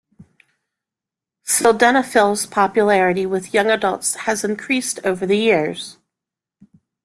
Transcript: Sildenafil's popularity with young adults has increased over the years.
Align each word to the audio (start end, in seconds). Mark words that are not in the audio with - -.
Sildenafil's 1.45 2.47
popularity 2.47 3.27
with 3.27 3.53
young 3.53 3.69
adults 3.69 4.15
has 4.25 4.43
increased 4.43 4.99
over 5.03 5.27
the 5.27 5.37
years. 5.37 5.99